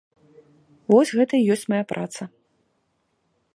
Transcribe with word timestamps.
Вось 0.91 1.11
гэта 1.19 1.33
і 1.41 1.45
ёсць 1.55 1.67
мая 1.73 1.83
праца. 1.93 2.23